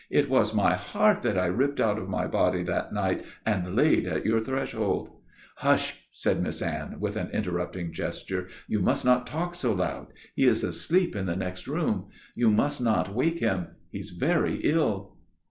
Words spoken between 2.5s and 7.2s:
that night and laid at your threshold." "Hush!" said Miss Anne, with